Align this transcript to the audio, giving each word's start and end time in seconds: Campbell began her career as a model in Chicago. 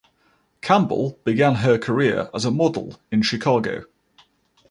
Campbell 0.61 1.19
began 1.25 1.53
her 1.61 1.77
career 1.77 2.31
as 2.33 2.43
a 2.43 2.49
model 2.49 2.99
in 3.11 3.21
Chicago. 3.21 3.85